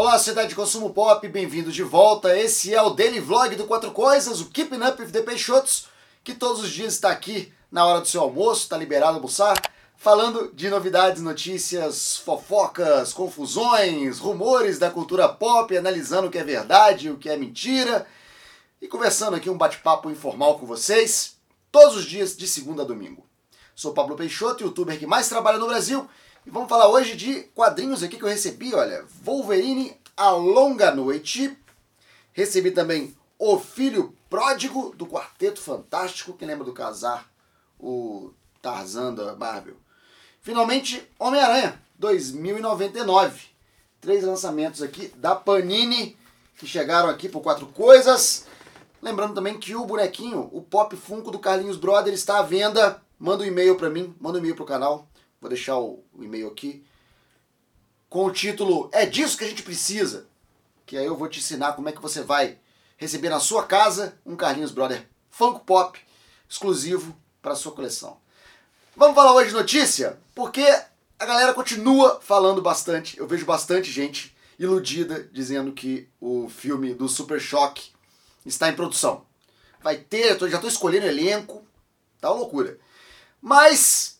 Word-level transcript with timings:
Olá, 0.00 0.16
sociedade 0.16 0.48
de 0.48 0.54
consumo 0.54 0.94
pop, 0.94 1.28
bem-vindo 1.28 1.70
de 1.70 1.82
volta. 1.82 2.34
Esse 2.34 2.74
é 2.74 2.80
o 2.80 2.88
Daily 2.88 3.20
Vlog 3.20 3.54
do 3.54 3.66
Quatro 3.66 3.90
Coisas, 3.90 4.40
o 4.40 4.46
Keeping 4.46 4.82
Up 4.82 5.02
with 5.02 5.10
the 5.10 5.20
Peixotos, 5.20 5.88
que 6.24 6.32
todos 6.32 6.62
os 6.62 6.70
dias 6.70 6.94
está 6.94 7.10
aqui 7.10 7.52
na 7.70 7.84
hora 7.84 8.00
do 8.00 8.08
seu 8.08 8.22
almoço, 8.22 8.62
está 8.62 8.78
liberado 8.78 9.16
almoçar, 9.16 9.60
falando 9.98 10.50
de 10.54 10.70
novidades, 10.70 11.20
notícias, 11.20 12.16
fofocas, 12.16 13.12
confusões, 13.12 14.18
rumores 14.18 14.78
da 14.78 14.90
cultura 14.90 15.28
pop, 15.28 15.76
analisando 15.76 16.28
o 16.28 16.30
que 16.30 16.38
é 16.38 16.44
verdade 16.44 17.10
o 17.10 17.18
que 17.18 17.28
é 17.28 17.36
mentira, 17.36 18.06
e 18.80 18.88
conversando 18.88 19.36
aqui 19.36 19.50
um 19.50 19.58
bate-papo 19.58 20.10
informal 20.10 20.58
com 20.58 20.64
vocês, 20.64 21.36
todos 21.70 21.94
os 21.94 22.06
dias 22.06 22.34
de 22.34 22.48
segunda 22.48 22.84
a 22.84 22.86
domingo. 22.86 23.26
Sou 23.76 23.92
Pablo 23.92 24.16
Peixoto, 24.16 24.64
youtuber 24.64 24.98
que 24.98 25.06
mais 25.06 25.28
trabalha 25.28 25.58
no 25.58 25.66
Brasil, 25.66 26.08
e 26.46 26.50
vamos 26.50 26.68
falar 26.68 26.88
hoje 26.88 27.16
de 27.16 27.42
quadrinhos 27.54 28.02
aqui 28.02 28.16
que 28.16 28.24
eu 28.24 28.28
recebi, 28.28 28.74
olha, 28.74 29.04
Wolverine 29.22 29.96
A 30.16 30.30
Longa 30.30 30.90
Noite, 30.94 31.56
recebi 32.32 32.70
também 32.70 33.16
O 33.38 33.58
Filho 33.58 34.14
Pródigo, 34.28 34.94
do 34.96 35.06
Quarteto 35.06 35.60
Fantástico, 35.60 36.32
que 36.32 36.44
lembra 36.44 36.64
do 36.64 36.72
casar, 36.72 37.30
o 37.78 38.32
Tarzan 38.62 39.14
da 39.14 39.34
Marvel. 39.34 39.76
Finalmente, 40.40 41.06
Homem-Aranha, 41.18 41.80
2099. 41.98 43.50
Três 44.00 44.24
lançamentos 44.24 44.80
aqui 44.80 45.08
da 45.16 45.34
Panini, 45.34 46.16
que 46.56 46.66
chegaram 46.66 47.08
aqui 47.08 47.28
por 47.28 47.42
quatro 47.42 47.66
coisas. 47.66 48.46
Lembrando 49.02 49.34
também 49.34 49.58
que 49.58 49.74
o 49.74 49.84
bonequinho, 49.84 50.48
o 50.52 50.62
Pop 50.62 50.96
Funko 50.96 51.30
do 51.30 51.38
Carlinhos 51.38 51.76
Brother, 51.76 52.14
está 52.14 52.38
à 52.38 52.42
venda 52.42 53.02
manda 53.20 53.44
um 53.44 53.46
e-mail 53.46 53.76
para 53.76 53.90
mim, 53.90 54.14
manda 54.18 54.38
um 54.38 54.40
e-mail 54.40 54.56
pro 54.56 54.64
canal. 54.64 55.06
Vou 55.40 55.48
deixar 55.48 55.78
o, 55.78 56.04
o 56.12 56.22
e-mail 56.22 56.48
aqui. 56.48 56.84
Com 58.08 58.26
o 58.26 58.32
título 58.32 58.90
É 58.92 59.06
disso 59.06 59.38
que 59.38 59.44
a 59.44 59.48
gente 59.48 59.62
precisa. 59.62 60.26
Que 60.84 60.96
aí 60.96 61.06
eu 61.06 61.16
vou 61.16 61.28
te 61.28 61.38
ensinar 61.38 61.72
como 61.72 61.88
é 61.88 61.92
que 61.92 62.02
você 62.02 62.22
vai 62.22 62.58
receber 62.96 63.30
na 63.30 63.40
sua 63.40 63.66
casa 63.66 64.18
um 64.26 64.36
Carlinhos 64.36 64.72
Brother 64.72 65.08
Funko 65.30 65.60
Pop 65.60 65.98
exclusivo 66.48 67.16
para 67.40 67.54
sua 67.54 67.72
coleção. 67.72 68.18
Vamos 68.96 69.14
falar 69.14 69.32
hoje 69.32 69.48
de 69.48 69.54
notícia? 69.54 70.18
Porque 70.34 70.62
a 71.18 71.24
galera 71.24 71.54
continua 71.54 72.20
falando 72.20 72.60
bastante. 72.60 73.16
Eu 73.16 73.26
vejo 73.26 73.46
bastante 73.46 73.90
gente 73.90 74.36
iludida 74.58 75.26
dizendo 75.32 75.72
que 75.72 76.06
o 76.20 76.48
filme 76.50 76.92
do 76.92 77.08
Super 77.08 77.40
Choque 77.40 77.92
está 78.44 78.68
em 78.68 78.76
produção. 78.76 79.24
Vai 79.82 79.96
ter, 79.96 80.38
já 80.38 80.56
estou 80.56 80.68
escolhendo 80.68 81.06
elenco, 81.06 81.64
tá 82.20 82.30
uma 82.30 82.40
loucura. 82.40 82.78
Mas 83.40 84.19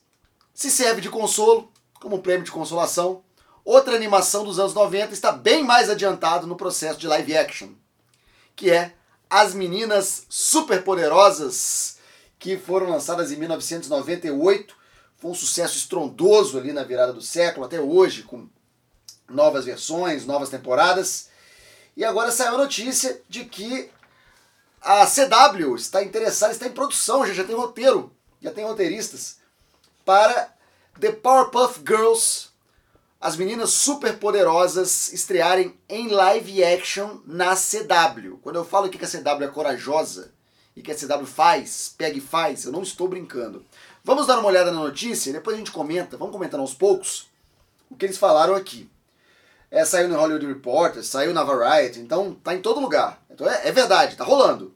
se 0.61 0.71
serve 0.71 1.01
de 1.01 1.09
consolo, 1.09 1.73
como 2.03 2.21
prêmio 2.21 2.45
de 2.45 2.51
consolação, 2.51 3.23
outra 3.65 3.97
animação 3.97 4.45
dos 4.45 4.59
anos 4.59 4.75
90 4.75 5.15
está 5.15 5.33
bem 5.33 5.65
mais 5.65 5.89
adiantado 5.89 6.47
no 6.47 6.55
processo 6.55 7.01
de 7.01 7.07
live 7.07 7.35
action, 7.35 7.71
que 8.55 8.71
é 8.71 8.93
As 9.31 9.55
Meninas 9.55 10.27
Superpoderosas, 10.29 11.97
que 12.39 12.59
foram 12.59 12.91
lançadas 12.91 13.33
em 13.33 13.37
1998. 13.37 14.77
Foi 15.17 15.31
um 15.31 15.35
sucesso 15.35 15.79
estrondoso 15.79 16.59
ali 16.59 16.75
na 16.75 16.85
virada 16.85 17.15
do 17.15 17.23
século, 17.23 17.65
até 17.65 17.81
hoje, 17.81 18.25
com 18.25 18.47
novas 19.31 19.65
versões, 19.65 20.27
novas 20.27 20.51
temporadas. 20.51 21.31
E 21.97 22.05
agora 22.05 22.31
saiu 22.31 22.57
a 22.57 22.59
notícia 22.59 23.19
de 23.31 23.47
que 23.47 23.91
a 24.83 25.07
CW 25.07 25.75
está 25.77 26.05
interessada, 26.05 26.53
está 26.53 26.67
em 26.67 26.73
produção, 26.73 27.27
já, 27.27 27.33
já 27.33 27.45
tem 27.45 27.57
roteiro 27.57 28.15
já 28.43 28.51
tem 28.51 28.65
roteiristas, 28.65 29.40
para 30.05 30.53
The 30.99 31.13
Powerpuff 31.13 31.81
Girls, 31.87 32.49
as 33.21 33.37
meninas 33.37 33.71
super 33.71 34.19
poderosas, 34.19 35.13
estrearem 35.13 35.79
em 35.89 36.09
live 36.09 36.65
action 36.65 37.19
na 37.27 37.55
CW. 37.55 38.39
Quando 38.43 38.57
eu 38.57 38.65
falo 38.65 38.89
que 38.89 39.03
a 39.05 39.09
CW 39.09 39.45
é 39.45 39.49
corajosa 39.49 40.33
e 40.75 40.83
que 40.83 40.91
a 40.91 40.95
CW 40.95 41.27
faz, 41.27 41.95
pega 41.97 42.17
e 42.17 42.21
faz, 42.21 42.65
eu 42.65 42.73
não 42.73 42.83
estou 42.83 43.09
brincando. 43.09 43.65
Vamos 44.03 44.27
dar 44.27 44.39
uma 44.39 44.49
olhada 44.49 44.73
na 44.73 44.81
notícia, 44.81 45.33
depois 45.33 45.55
a 45.55 45.59
gente 45.59 45.71
comenta, 45.71 46.17
vamos 46.17 46.33
comentando 46.33 46.61
aos 46.61 46.73
poucos 46.73 47.29
o 47.91 47.97
que 47.97 48.07
eles 48.07 48.17
falaram 48.17 48.55
aqui. 48.55 48.89
É, 49.71 49.85
saiu 49.85 50.09
no 50.09 50.17
Hollywood 50.17 50.47
Reporter, 50.47 51.05
saiu 51.05 51.35
na 51.35 51.45
Variety, 51.45 52.01
então 52.01 52.35
tá 52.35 52.55
em 52.55 52.63
todo 52.63 52.81
lugar. 52.81 53.23
Então 53.31 53.49
é, 53.49 53.69
é 53.69 53.73
verdade, 53.73 54.17
tá 54.17 54.25
rolando. 54.25 54.75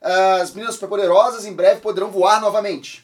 As 0.00 0.52
meninas 0.52 0.74
superpoderosas 0.74 1.44
em 1.46 1.52
breve 1.52 1.80
poderão 1.80 2.10
voar 2.10 2.40
novamente. 2.40 3.03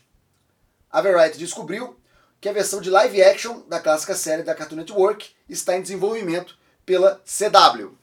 A 0.92 1.00
Variety 1.00 1.38
descobriu 1.38 1.96
que 2.40 2.48
a 2.48 2.52
versão 2.52 2.80
de 2.80 2.90
live 2.90 3.22
action 3.22 3.60
da 3.68 3.78
clássica 3.78 4.14
série 4.14 4.42
da 4.42 4.54
Cartoon 4.54 4.76
Network 4.76 5.30
está 5.48 5.76
em 5.76 5.82
desenvolvimento 5.82 6.58
pela 6.84 7.22
CW. 7.24 7.96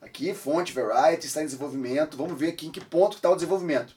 Aqui, 0.00 0.32
fonte 0.32 0.72
Variety 0.72 1.26
está 1.26 1.42
em 1.42 1.46
desenvolvimento. 1.46 2.16
Vamos 2.16 2.38
ver 2.38 2.48
aqui 2.48 2.68
em 2.68 2.70
que 2.70 2.80
ponto 2.80 3.16
está 3.16 3.28
o 3.28 3.34
desenvolvimento. 3.34 3.94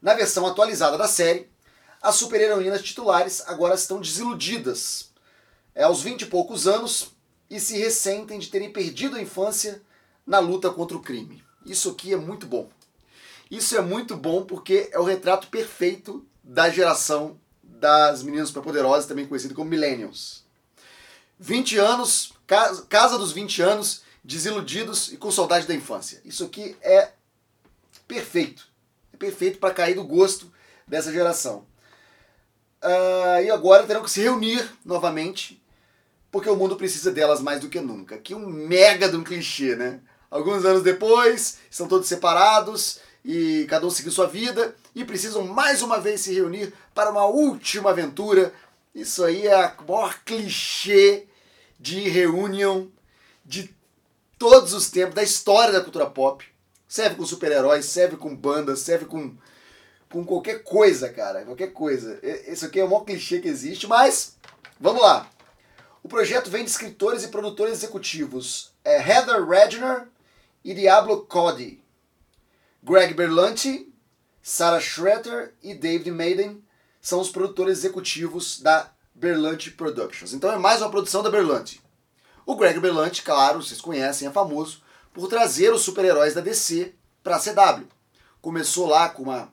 Na 0.00 0.14
versão 0.14 0.46
atualizada 0.46 0.96
da 0.96 1.08
série, 1.08 1.50
as 2.00 2.14
super-heroínas 2.14 2.82
titulares 2.82 3.42
agora 3.48 3.74
estão 3.74 4.00
desiludidas 4.00 5.10
é, 5.74 5.82
aos 5.82 6.02
20 6.02 6.22
e 6.22 6.26
poucos 6.26 6.68
anos 6.68 7.10
e 7.50 7.58
se 7.58 7.76
ressentem 7.76 8.38
de 8.38 8.48
terem 8.48 8.72
perdido 8.72 9.16
a 9.16 9.20
infância 9.20 9.82
na 10.24 10.38
luta 10.38 10.70
contra 10.70 10.96
o 10.96 11.02
crime. 11.02 11.42
Isso 11.66 11.90
aqui 11.90 12.12
é 12.12 12.16
muito 12.16 12.46
bom. 12.46 12.70
Isso 13.50 13.76
é 13.76 13.80
muito 13.80 14.16
bom 14.16 14.44
porque 14.44 14.88
é 14.92 14.98
o 15.00 15.04
retrato 15.04 15.48
perfeito 15.48 16.24
da 16.50 16.68
geração 16.68 17.38
das 17.62 18.24
meninas 18.24 18.48
superpoderosas, 18.48 19.06
também 19.06 19.24
conhecido 19.24 19.54
como 19.54 19.70
Millennials. 19.70 20.44
20 21.38 21.78
anos, 21.78 22.32
casa 22.88 23.16
dos 23.16 23.30
20 23.30 23.62
anos, 23.62 24.02
desiludidos 24.24 25.12
e 25.12 25.16
com 25.16 25.30
saudade 25.30 25.66
da 25.68 25.74
infância. 25.74 26.20
Isso 26.24 26.44
aqui 26.44 26.76
é 26.82 27.12
perfeito. 28.06 28.66
É 29.14 29.16
perfeito 29.16 29.58
para 29.58 29.72
cair 29.72 29.94
do 29.94 30.02
gosto 30.02 30.52
dessa 30.88 31.12
geração. 31.12 31.64
Uh, 32.82 33.44
e 33.44 33.50
agora 33.50 33.86
terão 33.86 34.02
que 34.02 34.10
se 34.10 34.20
reunir 34.20 34.68
novamente, 34.84 35.62
porque 36.32 36.50
o 36.50 36.56
mundo 36.56 36.74
precisa 36.74 37.12
delas 37.12 37.40
mais 37.40 37.60
do 37.60 37.68
que 37.68 37.80
nunca. 37.80 38.18
Que 38.18 38.34
um 38.34 38.48
mega 38.48 39.08
de 39.08 39.16
um 39.16 39.22
clichê, 39.22 39.76
né? 39.76 40.00
Alguns 40.28 40.64
anos 40.64 40.82
depois, 40.82 41.58
estão 41.70 41.86
todos 41.86 42.08
separados, 42.08 42.98
e 43.24 43.66
cada 43.68 43.86
um 43.86 43.90
seguir 43.90 44.10
sua 44.10 44.26
vida 44.26 44.74
e 44.94 45.04
precisam 45.04 45.46
mais 45.46 45.82
uma 45.82 46.00
vez 46.00 46.22
se 46.22 46.34
reunir 46.34 46.72
para 46.94 47.10
uma 47.10 47.26
última 47.26 47.90
aventura. 47.90 48.52
Isso 48.94 49.24
aí 49.24 49.46
é 49.46 49.54
a 49.54 49.74
maior 49.86 50.18
clichê 50.24 51.26
de 51.78 52.08
reunião 52.08 52.90
de 53.44 53.74
todos 54.38 54.72
os 54.72 54.90
tempos, 54.90 55.14
da 55.14 55.22
história 55.22 55.72
da 55.72 55.80
cultura 55.80 56.06
pop. 56.06 56.44
Serve 56.88 57.16
com 57.16 57.24
super-heróis, 57.24 57.84
serve 57.84 58.16
com 58.16 58.34
bandas, 58.34 58.80
serve 58.80 59.04
com, 59.04 59.36
com 60.10 60.24
qualquer 60.24 60.62
coisa, 60.64 61.08
cara. 61.08 61.44
Qualquer 61.44 61.72
coisa. 61.72 62.18
Isso 62.48 62.66
aqui 62.66 62.80
é 62.80 62.84
o 62.84 62.88
maior 62.88 63.04
clichê 63.04 63.38
que 63.40 63.48
existe, 63.48 63.86
mas 63.86 64.36
vamos 64.78 65.02
lá. 65.02 65.30
O 66.02 66.08
projeto 66.08 66.50
vem 66.50 66.64
de 66.64 66.70
escritores 66.70 67.22
e 67.22 67.28
produtores 67.28 67.74
executivos 67.74 68.70
é 68.84 68.96
Heather 68.96 69.46
Regner 69.46 70.08
e 70.64 70.74
Diablo 70.74 71.24
Cody. 71.26 71.79
Greg 72.82 73.14
Berlanti, 73.14 73.92
Sarah 74.42 74.80
Schroeder 74.80 75.54
e 75.62 75.74
David 75.74 76.10
Maiden 76.10 76.62
são 77.00 77.20
os 77.20 77.28
produtores 77.28 77.78
executivos 77.78 78.60
da 78.60 78.90
Berlanti 79.14 79.70
Productions. 79.70 80.32
Então 80.32 80.50
é 80.50 80.56
mais 80.56 80.80
uma 80.80 80.90
produção 80.90 81.22
da 81.22 81.30
Berlanti. 81.30 81.80
O 82.46 82.56
Greg 82.56 82.80
Berlanti, 82.80 83.22
claro, 83.22 83.62
vocês 83.62 83.80
conhecem, 83.80 84.26
é 84.26 84.30
famoso 84.30 84.82
por 85.12 85.28
trazer 85.28 85.72
os 85.72 85.82
super-heróis 85.82 86.34
da 86.34 86.40
DC 86.40 86.94
para 87.22 87.36
a 87.36 87.38
CW. 87.38 87.86
Começou 88.40 88.86
lá 88.86 89.10
com 89.10 89.24
uma, 89.24 89.52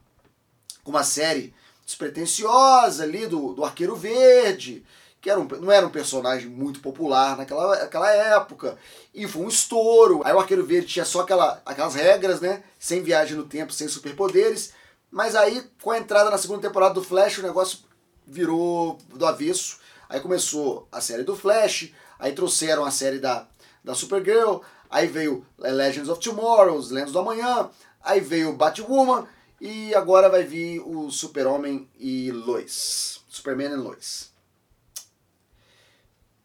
com 0.83 0.91
uma 0.91 1.03
série 1.03 1.53
despretensiosa 1.85 3.03
ali 3.03 3.27
do, 3.27 3.53
do 3.53 3.65
Arqueiro 3.65 3.95
Verde, 3.95 4.85
que 5.27 5.31
era 5.31 5.41
um, 5.41 5.47
não 5.59 5.69
era 5.69 5.85
um 5.85 5.89
personagem 5.89 6.47
muito 6.47 6.79
popular 6.79 7.35
naquela, 7.35 7.77
naquela 7.79 8.09
época, 8.09 8.77
e 9.13 9.27
foi 9.27 9.41
um 9.41 9.50
estouro. 9.50 10.21
Aí 10.24 10.31
o 10.31 10.39
Arqueiro 10.39 10.65
Verde 10.65 10.88
tinha 10.88 11.03
só 11.03 11.19
aquela, 11.19 11.62
aquelas 11.65 11.95
regras, 11.95 12.39
né? 12.39 12.63
Sem 12.79 13.03
viagem 13.03 13.35
no 13.35 13.44
tempo, 13.44 13.74
sem 13.74 13.89
superpoderes. 13.89 14.71
Mas 15.12 15.35
aí, 15.35 15.69
com 15.83 15.91
a 15.91 15.97
entrada 15.97 16.29
na 16.29 16.38
segunda 16.38 16.62
temporada 16.62 16.94
do 16.94 17.03
Flash, 17.03 17.39
o 17.39 17.41
negócio 17.41 17.79
virou 18.25 18.97
do 19.09 19.25
avesso. 19.25 19.79
Aí 20.07 20.21
começou 20.21 20.88
a 20.89 21.01
série 21.01 21.24
do 21.24 21.35
Flash, 21.35 21.91
aí 22.18 22.31
trouxeram 22.31 22.85
a 22.85 22.91
série 22.91 23.19
da, 23.19 23.45
da 23.83 23.94
Supergirl, 23.94 24.59
aí 24.89 25.07
veio 25.07 25.45
Legends 25.59 26.07
of 26.07 26.21
Tomorrow, 26.21 26.77
os 26.77 26.89
Lendas 26.89 27.12
do 27.12 27.19
Amanhã, 27.19 27.69
aí 28.01 28.21
veio 28.21 28.53
Batwoman, 28.53 29.27
e 29.59 29.94
agora 29.94 30.29
vai 30.29 30.44
vir 30.44 30.79
o 30.79 31.12
Super-Homem 31.12 31.89
e 32.00 32.31
Lois. 32.31 33.19
Superman 33.27 33.74
e 33.74 33.75
Lois. 33.75 34.37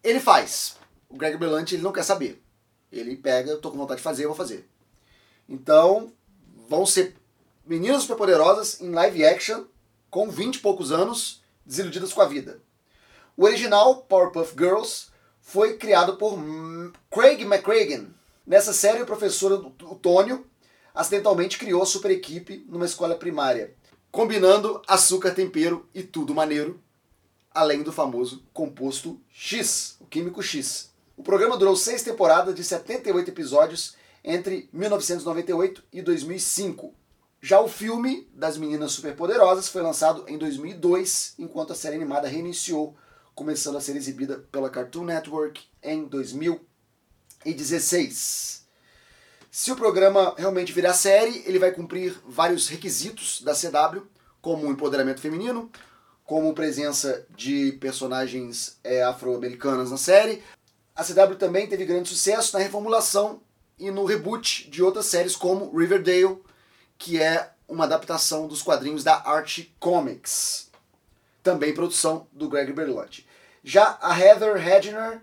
Ele 0.03 0.19
faz. 0.19 0.75
O 1.09 1.15
Greg 1.15 1.37
Berlanti 1.37 1.75
ele 1.75 1.83
não 1.83 1.93
quer 1.93 2.03
saber. 2.03 2.43
Ele 2.91 3.15
pega, 3.15 3.49
eu 3.49 3.61
tô 3.61 3.71
com 3.71 3.77
vontade 3.77 3.99
de 3.99 4.03
fazer, 4.03 4.25
eu 4.25 4.29
vou 4.29 4.37
fazer. 4.37 4.67
Então, 5.47 6.11
vão 6.67 6.85
ser 6.85 7.15
meninas 7.65 8.01
superpoderosas 8.01 8.81
em 8.81 8.91
live 8.91 9.25
action, 9.25 9.65
com 10.09 10.29
20 10.29 10.55
e 10.55 10.59
poucos 10.59 10.91
anos, 10.91 11.41
desiludidas 11.65 12.13
com 12.13 12.21
a 12.21 12.27
vida. 12.27 12.61
O 13.35 13.45
original, 13.45 13.97
Powerpuff 14.03 14.53
Girls, 14.57 15.07
foi 15.41 15.77
criado 15.77 16.17
por 16.17 16.37
Craig 17.09 17.41
McCragen. 17.41 18.13
Nessa 18.45 18.73
série, 18.73 19.01
o 19.01 19.05
professor 19.05 19.71
Tônio 20.01 20.45
acidentalmente 20.93 21.57
criou 21.57 21.81
a 21.81 21.85
super 21.85 22.11
equipe 22.11 22.65
numa 22.69 22.85
escola 22.85 23.15
primária, 23.15 23.73
combinando 24.11 24.81
açúcar, 24.87 25.31
tempero 25.31 25.87
e 25.93 26.03
tudo 26.03 26.35
maneiro, 26.35 26.79
além 27.53 27.83
do 27.83 27.91
famoso 27.91 28.43
composto 28.51 29.21
X, 29.29 29.97
o 29.99 30.05
químico 30.05 30.41
X. 30.41 30.91
O 31.15 31.21
programa 31.21 31.55
durou 31.57 31.75
seis 31.75 32.01
temporadas 32.01 32.55
de 32.55 32.63
78 32.63 33.29
episódios 33.29 33.95
entre 34.23 34.67
1998 34.73 35.83
e 35.91 36.01
2005. 36.01 36.95
Já 37.41 37.59
o 37.59 37.67
filme 37.67 38.29
das 38.33 38.57
Meninas 38.57 38.93
Superpoderosas 38.93 39.67
foi 39.67 39.81
lançado 39.81 40.23
em 40.27 40.37
2002, 40.37 41.33
enquanto 41.37 41.73
a 41.73 41.75
série 41.75 41.97
animada 41.97 42.25
reiniciou, 42.27 42.95
começando 43.35 43.77
a 43.77 43.81
ser 43.81 43.97
exibida 43.97 44.37
pela 44.51 44.69
Cartoon 44.69 45.03
Network 45.03 45.61
em 45.83 46.05
2016. 46.05 48.63
Se 49.51 49.71
o 49.71 49.75
programa 49.75 50.33
realmente 50.37 50.71
virar 50.71 50.93
série, 50.93 51.43
ele 51.45 51.59
vai 51.59 51.71
cumprir 51.71 52.15
vários 52.25 52.69
requisitos 52.69 53.41
da 53.41 53.53
CW, 53.53 54.07
como 54.41 54.65
o 54.65 54.71
empoderamento 54.71 55.21
feminino, 55.21 55.69
como 56.25 56.53
presença 56.53 57.25
de 57.35 57.73
personagens 57.73 58.77
é, 58.83 59.03
afro-americanas 59.03 59.91
na 59.91 59.97
série. 59.97 60.41
A 60.95 61.03
CW 61.03 61.35
também 61.35 61.67
teve 61.67 61.85
grande 61.85 62.09
sucesso 62.09 62.53
na 62.53 62.63
reformulação 62.63 63.41
e 63.77 63.91
no 63.91 64.05
reboot 64.05 64.69
de 64.69 64.83
outras 64.83 65.07
séries 65.07 65.35
como 65.35 65.75
Riverdale, 65.75 66.37
que 66.97 67.21
é 67.21 67.51
uma 67.67 67.85
adaptação 67.85 68.47
dos 68.47 68.61
quadrinhos 68.61 69.03
da 69.03 69.15
Archie 69.15 69.73
Comics, 69.79 70.69
também 71.41 71.73
produção 71.73 72.27
do 72.31 72.47
Greg 72.47 72.71
Berlanti. 72.71 73.27
Já 73.63 73.97
a 74.01 74.17
Heather 74.17 74.55
Hedgener, 74.55 75.21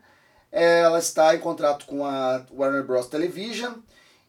ela 0.50 0.99
está 0.99 1.35
em 1.35 1.38
contrato 1.38 1.87
com 1.87 2.05
a 2.05 2.44
Warner 2.52 2.82
Bros. 2.82 3.06
Television 3.06 3.75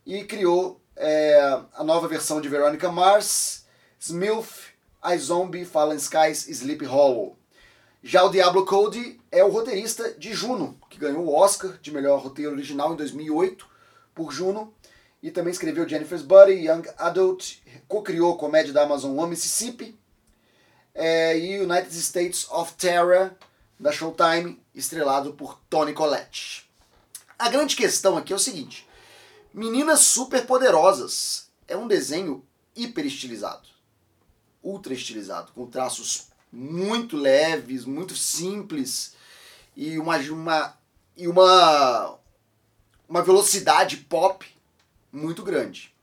e 0.06 0.24
criou 0.24 0.80
é, 0.96 1.60
a 1.74 1.84
nova 1.84 2.08
versão 2.08 2.40
de 2.40 2.48
Veronica 2.48 2.92
Mars, 2.92 3.66
Smilf, 5.04 5.16
iZombie, 5.16 5.66
Fallen 5.66 5.98
Skies 5.98 6.48
Sleep 6.48 6.86
Hollow. 6.86 7.38
Já 8.04 8.24
o 8.24 8.30
Diablo 8.30 8.66
Cody 8.66 9.20
é 9.32 9.44
o 9.44 9.50
roteirista 9.50 10.12
de 10.14 10.34
Juno, 10.34 10.78
que 10.90 10.98
ganhou 10.98 11.26
o 11.26 11.36
Oscar 11.36 11.78
de 11.80 11.92
melhor 11.92 12.22
roteiro 12.22 12.52
original 12.52 12.94
em 12.94 12.96
2008 12.96 13.68
por 14.14 14.32
Juno, 14.32 14.74
e 15.22 15.30
também 15.30 15.52
escreveu 15.52 15.88
Jennifer's 15.88 16.24
Body, 16.24 16.54
Young 16.54 16.84
Adult, 16.98 17.58
co-criou 17.88 18.38
comédia 18.38 18.74
da 18.74 18.84
Amazon 18.84 19.18
One 19.18 19.30
Mississippi 19.30 19.98
é, 20.96 21.38
e 21.38 21.60
United 21.60 21.96
States 21.96 22.50
of 22.50 22.74
Terror 22.74 23.32
da 23.80 23.92
Showtime, 23.92 24.60
estrelado 24.74 25.34
por 25.34 25.60
Tony 25.70 25.94
Collette. 25.94 26.68
A 27.38 27.50
grande 27.50 27.76
questão 27.76 28.18
aqui 28.18 28.34
é 28.34 28.36
o 28.36 28.40
seguinte: 28.40 28.88
Meninas 29.54 30.00
Superpoderosas 30.02 31.50
é 31.68 31.78
um 31.78 31.88
desenho 31.88 32.44
hiper 32.76 33.06
estilizado, 33.06 33.68
ultra 34.64 34.94
estilizado, 34.94 35.52
com 35.54 35.66
traços 35.66 36.28
muito 36.52 37.16
leves, 37.16 37.86
muito 37.86 38.16
simples 38.16 39.16
e 39.76 39.98
uma, 39.98 40.18
uma, 40.18 40.78
e 41.16 41.28
uma, 41.28 42.18
uma 43.08 43.22
velocidade 43.22 43.98
pop 43.98 44.46
muito 45.12 45.44
grande. 45.44 45.94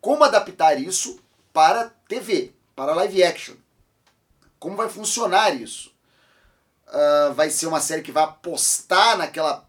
Como 0.00 0.24
adaptar 0.24 0.80
isso 0.80 1.20
para 1.52 1.90
TV, 2.08 2.52
para 2.74 2.94
live 2.94 3.22
action? 3.22 3.54
Como 4.58 4.76
vai 4.76 4.88
funcionar 4.88 5.54
isso? 5.54 5.92
Uh, 6.88 7.32
vai 7.34 7.48
ser 7.48 7.66
uma 7.66 7.80
série 7.80 8.02
que 8.02 8.12
vai 8.12 8.24
apostar 8.24 9.16
naquela 9.16 9.66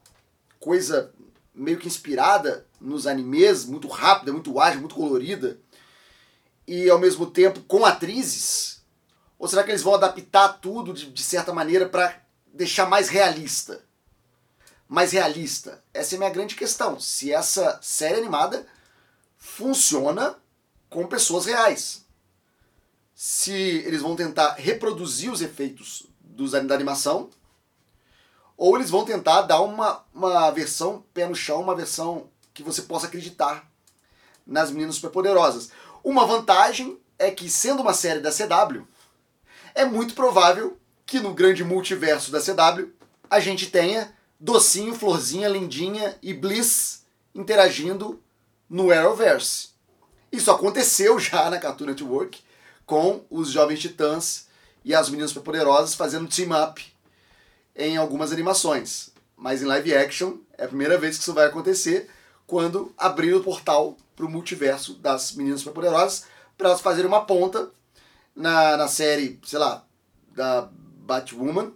coisa 0.59 1.13
meio 1.53 1.77
que 1.77 1.87
inspirada 1.87 2.65
nos 2.81 3.05
animes, 3.05 3.65
muito 3.65 3.87
rápida, 3.87 4.33
muito 4.33 4.59
ágil, 4.59 4.79
muito 4.81 4.95
colorida, 4.95 5.57
e 6.67 6.89
ao 6.89 6.99
mesmo 6.99 7.25
tempo 7.25 7.61
com 7.61 7.85
atrizes? 7.85 8.81
Ou 9.37 9.47
será 9.47 9.63
que 9.63 9.71
eles 9.71 9.81
vão 9.81 9.95
adaptar 9.95 10.59
tudo 10.59 10.93
de, 10.93 11.11
de 11.11 11.23
certa 11.23 11.53
maneira 11.53 11.87
para 11.87 12.21
deixar 12.53 12.85
mais 12.85 13.09
realista? 13.09 13.83
Mais 14.87 15.11
realista? 15.11 15.83
Essa 15.93 16.13
é 16.13 16.17
a 16.17 16.19
minha 16.19 16.29
grande 16.29 16.55
questão. 16.55 16.99
Se 16.99 17.33
essa 17.33 17.79
série 17.81 18.19
animada 18.19 18.65
funciona 19.37 20.37
com 20.89 21.05
pessoas 21.07 21.45
reais. 21.45 22.05
Se 23.13 23.51
eles 23.51 24.01
vão 24.01 24.15
tentar 24.15 24.53
reproduzir 24.53 25.31
os 25.31 25.41
efeitos 25.41 26.07
dos, 26.21 26.51
da 26.51 26.73
animação, 26.75 27.29
ou 28.55 28.77
eles 28.77 28.89
vão 28.89 29.03
tentar 29.03 29.41
dar 29.41 29.61
uma, 29.61 30.05
uma 30.13 30.49
versão 30.51 31.03
pé 31.13 31.27
no 31.27 31.35
chão, 31.35 31.61
uma 31.61 31.75
versão 31.75 32.29
que 32.53 32.63
você 32.63 32.83
possa 32.83 33.07
acreditar 33.07 33.69
nas 34.45 34.71
meninas 34.71 34.95
superpoderosas. 34.95 35.71
Uma 36.03 36.25
vantagem 36.25 36.99
é 37.17 37.31
que, 37.31 37.49
sendo 37.49 37.81
uma 37.81 37.93
série 37.93 38.19
da 38.19 38.29
CW, 38.29 38.85
é 39.73 39.85
muito 39.85 40.13
provável 40.13 40.77
que 41.05 41.19
no 41.19 41.33
grande 41.33 41.63
multiverso 41.63 42.31
da 42.31 42.41
CW 42.41 42.89
a 43.29 43.39
gente 43.39 43.69
tenha 43.69 44.13
Docinho, 44.39 44.93
Florzinha, 44.93 45.47
Lindinha 45.47 46.17
e 46.21 46.33
Bliss 46.33 47.05
interagindo 47.33 48.21
no 48.69 48.91
Arrowverse. 48.91 49.69
Isso 50.31 50.51
aconteceu 50.51 51.17
já 51.19 51.49
na 51.49 51.59
Cartoon 51.59 51.85
Network 51.85 52.41
com 52.85 53.23
os 53.29 53.49
Jovens 53.49 53.79
Titãs 53.79 54.47
e 54.83 54.93
as 54.93 55.09
Meninas 55.09 55.31
Superpoderosas 55.31 55.95
fazendo 55.95 56.27
team-up 56.27 56.85
em 57.75 57.95
algumas 57.95 58.33
animações. 58.33 59.11
Mas 59.37 59.61
em 59.61 59.65
live 59.65 59.95
action 59.95 60.37
é 60.57 60.65
a 60.65 60.67
primeira 60.67 60.97
vez 60.97 61.15
que 61.15 61.23
isso 61.23 61.33
vai 61.33 61.45
acontecer 61.45 62.09
quando 62.45 62.93
abrir 62.97 63.33
o 63.33 63.43
portal 63.43 63.97
para 64.15 64.25
o 64.25 64.29
multiverso 64.29 64.95
das 64.95 65.33
Meninas 65.33 65.61
Superpoderosas 65.61 66.25
para 66.57 66.69
elas 66.69 66.81
fazerem 66.81 67.07
uma 67.07 67.25
ponta 67.25 67.71
na, 68.35 68.77
na 68.77 68.87
série, 68.87 69.39
sei 69.43 69.59
lá, 69.59 69.83
da 70.35 70.69
Batwoman 70.71 71.73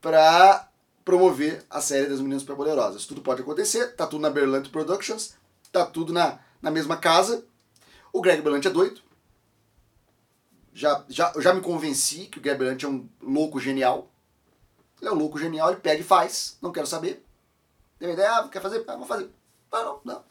para 0.00 0.68
promover 1.04 1.64
a 1.70 1.80
série 1.80 2.06
das 2.06 2.20
Meninas 2.20 2.42
Superpoderosas. 2.42 3.06
Tudo 3.06 3.22
pode 3.22 3.42
acontecer, 3.42 3.94
tá 3.94 4.06
tudo 4.06 4.22
na 4.22 4.30
Berlant 4.30 4.68
Productions, 4.68 5.34
tá 5.72 5.86
tudo 5.86 6.12
na, 6.12 6.38
na 6.60 6.70
mesma 6.70 6.96
casa. 6.96 7.44
O 8.12 8.20
Greg 8.20 8.42
Berlanti 8.42 8.68
é 8.68 8.70
doido. 8.70 9.00
Já, 10.72 11.04
já, 11.08 11.32
eu 11.34 11.42
já 11.42 11.52
me 11.52 11.60
convenci 11.60 12.26
que 12.26 12.38
o 12.38 12.40
Greg 12.40 12.58
Berlanti 12.58 12.84
é 12.84 12.88
um 12.88 13.08
louco 13.20 13.58
genial. 13.58 14.10
Ele 15.00 15.10
é 15.10 15.12
um 15.12 15.16
louco 15.16 15.38
genial, 15.38 15.70
ele 15.70 15.80
pega 15.80 16.00
e 16.00 16.04
faz. 16.04 16.56
Não 16.60 16.72
quero 16.72 16.86
saber. 16.86 17.24
Tem 17.98 18.08
uma 18.08 18.14
ideia? 18.14 18.32
Ah, 18.38 18.48
quer 18.48 18.62
fazer? 18.62 18.84
Ah, 18.86 18.96
vou 18.96 19.06
fazer. 19.06 19.28
Ah, 19.70 19.82
não, 19.82 20.00
não. 20.04 20.24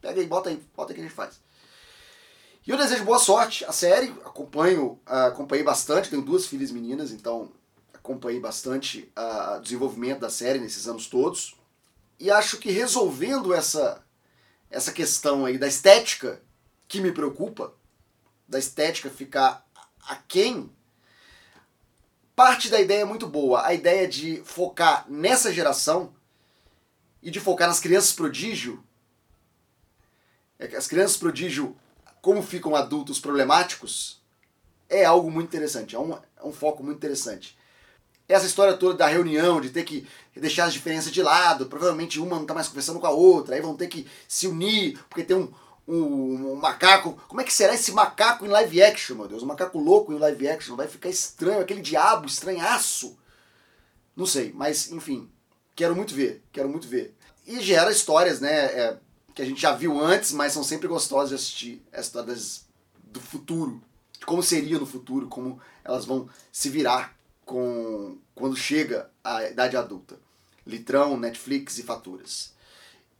Pega 0.00 0.20
aí, 0.20 0.26
bota 0.26 0.48
aí, 0.48 0.62
bota 0.76 0.92
aí 0.92 0.94
que 0.94 1.00
a 1.00 1.04
gente 1.04 1.14
faz. 1.14 1.40
E 2.66 2.70
eu 2.70 2.76
desejo 2.76 3.04
boa 3.04 3.18
sorte 3.18 3.64
a 3.64 3.72
série, 3.72 4.08
acompanho, 4.24 5.00
uh, 5.06 5.28
acompanhei 5.28 5.64
bastante, 5.64 6.10
tenho 6.10 6.22
duas 6.22 6.46
filhas 6.46 6.70
meninas, 6.70 7.12
então 7.12 7.50
acompanhei 7.94 8.38
bastante 8.38 9.10
uh, 9.16 9.56
o 9.56 9.60
desenvolvimento 9.60 10.20
da 10.20 10.30
série 10.30 10.58
nesses 10.58 10.86
anos 10.86 11.06
todos. 11.06 11.56
E 12.20 12.30
acho 12.30 12.58
que 12.58 12.70
resolvendo 12.70 13.54
essa 13.54 14.04
essa 14.70 14.92
questão 14.92 15.46
aí 15.46 15.56
da 15.56 15.66
estética 15.66 16.42
que 16.86 17.00
me 17.00 17.10
preocupa, 17.10 17.72
da 18.46 18.58
estética 18.58 19.08
ficar 19.08 19.66
aquém, 20.06 20.70
parte 22.36 22.68
da 22.68 22.80
ideia 22.80 23.02
é 23.02 23.04
muito 23.04 23.26
boa. 23.26 23.66
A 23.66 23.74
ideia 23.74 24.06
de 24.06 24.42
focar 24.44 25.06
nessa 25.08 25.52
geração 25.52 26.14
e 27.22 27.30
de 27.30 27.40
focar 27.40 27.68
nas 27.68 27.80
crianças 27.80 28.12
prodígio, 28.12 28.82
é 30.58 30.66
as 30.76 30.86
crianças 30.86 31.16
prodígio, 31.16 31.76
como 32.20 32.42
ficam 32.42 32.74
adultos 32.74 33.20
problemáticos, 33.20 34.20
é 34.88 35.04
algo 35.04 35.30
muito 35.30 35.48
interessante, 35.48 35.94
é 35.94 35.98
um, 35.98 36.12
é 36.14 36.44
um 36.44 36.52
foco 36.52 36.82
muito 36.82 36.98
interessante 36.98 37.58
essa 38.28 38.46
história 38.46 38.76
toda 38.76 38.94
da 38.94 39.06
reunião, 39.06 39.60
de 39.60 39.70
ter 39.70 39.84
que 39.84 40.06
deixar 40.36 40.66
as 40.66 40.72
diferenças 40.74 41.10
de 41.10 41.22
lado, 41.22 41.66
provavelmente 41.66 42.20
uma 42.20 42.36
não 42.36 42.42
está 42.42 42.54
mais 42.54 42.68
conversando 42.68 43.00
com 43.00 43.06
a 43.06 43.10
outra, 43.10 43.54
aí 43.54 43.60
vão 43.60 43.74
ter 43.74 43.88
que 43.88 44.06
se 44.28 44.46
unir, 44.46 44.98
porque 45.08 45.24
tem 45.24 45.36
um, 45.36 45.50
um, 45.86 46.52
um, 46.52 46.56
macaco. 46.56 47.18
Como 47.26 47.40
é 47.40 47.44
que 47.44 47.52
será 47.52 47.74
esse 47.74 47.90
macaco 47.90 48.44
em 48.44 48.48
live 48.48 48.82
action, 48.82 49.16
meu 49.16 49.26
Deus? 49.26 49.42
Um 49.42 49.46
macaco 49.46 49.78
louco 49.78 50.12
em 50.12 50.18
live 50.18 50.46
action, 50.46 50.76
vai 50.76 50.86
ficar 50.86 51.08
estranho, 51.08 51.60
aquele 51.60 51.80
diabo 51.80 52.26
estranhaço. 52.26 53.18
Não 54.14 54.26
sei, 54.26 54.52
mas 54.54 54.92
enfim, 54.92 55.28
quero 55.78 55.94
muito 55.94 56.12
ver, 56.12 56.42
quero 56.50 56.68
muito 56.68 56.88
ver. 56.88 57.14
E 57.46 57.60
gera 57.60 57.92
histórias, 57.92 58.40
né, 58.40 58.64
é, 58.64 58.98
que 59.32 59.40
a 59.40 59.44
gente 59.44 59.60
já 59.60 59.72
viu 59.72 60.00
antes, 60.00 60.32
mas 60.32 60.52
são 60.52 60.64
sempre 60.64 60.88
gostosas 60.88 61.28
de 61.28 61.34
assistir, 61.36 61.82
as 61.92 62.06
histórias 62.06 62.66
do 62.96 63.20
futuro, 63.20 63.80
de 64.18 64.26
como 64.26 64.42
seria 64.42 64.76
no 64.76 64.84
futuro, 64.84 65.28
como 65.28 65.60
elas 65.84 66.04
vão 66.04 66.28
se 66.50 66.68
virar 66.68 67.16
com 67.46 68.18
quando 68.34 68.56
chega 68.56 69.08
a 69.22 69.44
idade 69.44 69.76
adulta. 69.76 70.18
Litrão, 70.66 71.16
Netflix 71.16 71.78
e 71.78 71.84
faturas. 71.84 72.52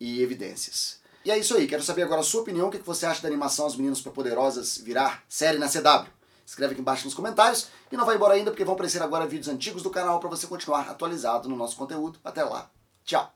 E 0.00 0.20
evidências. 0.20 0.98
E 1.24 1.30
é 1.30 1.38
isso 1.38 1.56
aí, 1.56 1.68
quero 1.68 1.82
saber 1.84 2.02
agora 2.02 2.22
a 2.22 2.24
sua 2.24 2.42
opinião, 2.42 2.68
o 2.68 2.70
que 2.72 2.78
você 2.78 3.06
acha 3.06 3.22
da 3.22 3.28
animação 3.28 3.66
As 3.66 3.76
Meninas 3.76 3.98
Superpoderosas 3.98 4.78
virar 4.78 5.24
série 5.28 5.58
na 5.58 5.68
CW. 5.68 6.10
Escreve 6.48 6.72
aqui 6.72 6.80
embaixo 6.80 7.04
nos 7.04 7.12
comentários 7.12 7.68
e 7.92 7.96
não 7.96 8.06
vai 8.06 8.16
embora 8.16 8.32
ainda 8.32 8.50
porque 8.50 8.64
vão 8.64 8.72
aparecer 8.72 9.02
agora 9.02 9.26
vídeos 9.26 9.48
antigos 9.48 9.82
do 9.82 9.90
canal 9.90 10.18
para 10.18 10.30
você 10.30 10.46
continuar 10.46 10.88
atualizado 10.88 11.46
no 11.46 11.54
nosso 11.54 11.76
conteúdo. 11.76 12.18
Até 12.24 12.42
lá. 12.42 12.70
Tchau. 13.04 13.30